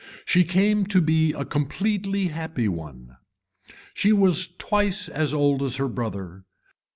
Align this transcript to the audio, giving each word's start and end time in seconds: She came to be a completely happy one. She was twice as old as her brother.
She 0.25 0.43
came 0.43 0.87
to 0.87 0.99
be 0.99 1.31
a 1.33 1.45
completely 1.45 2.29
happy 2.29 2.67
one. 2.67 3.17
She 3.93 4.11
was 4.11 4.47
twice 4.57 5.07
as 5.07 5.31
old 5.31 5.61
as 5.61 5.75
her 5.75 5.87
brother. 5.87 6.43